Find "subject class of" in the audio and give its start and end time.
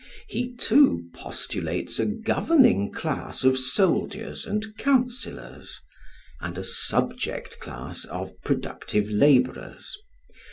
6.63-8.31